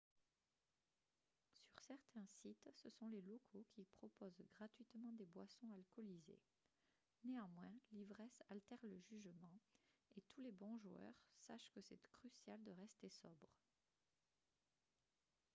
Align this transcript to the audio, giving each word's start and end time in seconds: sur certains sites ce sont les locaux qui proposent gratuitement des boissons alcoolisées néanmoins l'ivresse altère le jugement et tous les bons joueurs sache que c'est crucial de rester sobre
sur 1.61 1.79
certains 1.83 2.25
sites 2.25 2.67
ce 2.73 2.89
sont 2.89 3.07
les 3.09 3.21
locaux 3.21 3.63
qui 3.69 3.83
proposent 3.99 4.41
gratuitement 4.57 5.11
des 5.13 5.27
boissons 5.27 5.69
alcoolisées 5.73 6.39
néanmoins 7.23 7.71
l'ivresse 7.91 8.41
altère 8.49 8.79
le 8.81 8.97
jugement 8.99 9.59
et 10.17 10.21
tous 10.21 10.41
les 10.41 10.51
bons 10.53 10.75
joueurs 10.79 11.13
sache 11.37 11.69
que 11.75 11.81
c'est 11.81 12.01
crucial 12.01 12.63
de 12.63 12.71
rester 12.71 13.09
sobre 13.09 13.53